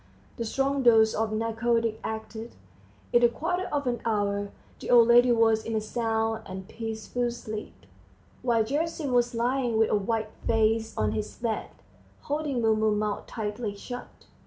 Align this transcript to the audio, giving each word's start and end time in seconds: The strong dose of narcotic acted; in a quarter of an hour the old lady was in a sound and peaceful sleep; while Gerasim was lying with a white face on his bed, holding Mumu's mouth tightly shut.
The 0.37 0.45
strong 0.45 0.81
dose 0.81 1.13
of 1.13 1.31
narcotic 1.31 1.99
acted; 2.03 2.55
in 3.13 3.21
a 3.23 3.29
quarter 3.29 3.65
of 3.71 3.85
an 3.85 4.01
hour 4.03 4.49
the 4.79 4.89
old 4.89 5.07
lady 5.09 5.31
was 5.31 5.63
in 5.63 5.75
a 5.75 5.79
sound 5.79 6.41
and 6.47 6.67
peaceful 6.67 7.29
sleep; 7.29 7.85
while 8.41 8.63
Gerasim 8.63 9.11
was 9.11 9.35
lying 9.35 9.77
with 9.77 9.91
a 9.91 9.95
white 9.95 10.31
face 10.47 10.97
on 10.97 11.11
his 11.11 11.35
bed, 11.35 11.69
holding 12.21 12.63
Mumu's 12.63 12.97
mouth 12.97 13.27
tightly 13.27 13.75
shut. 13.75 14.25